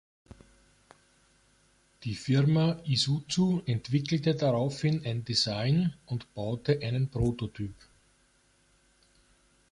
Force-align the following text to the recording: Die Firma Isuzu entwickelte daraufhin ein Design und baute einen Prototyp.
Die 2.05 2.15
Firma 2.15 2.81
Isuzu 2.85 3.61
entwickelte 3.67 4.33
daraufhin 4.33 5.05
ein 5.05 5.23
Design 5.23 5.93
und 6.07 6.33
baute 6.33 6.79
einen 6.81 7.11
Prototyp. 7.11 7.75